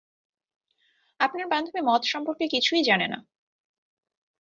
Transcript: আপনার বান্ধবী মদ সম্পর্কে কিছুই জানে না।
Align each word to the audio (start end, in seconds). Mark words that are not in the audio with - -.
আপনার 1.19 1.45
বান্ধবী 1.47 1.81
মদ 1.81 2.01
সম্পর্কে 2.03 2.45
কিছুই 2.47 2.81
জানে 2.83 3.07
না। 3.07 3.19